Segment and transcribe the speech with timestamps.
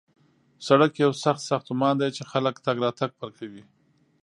[0.67, 3.63] سړک یو سخت ساختمان دی چې خلک تګ راتګ پرې کوي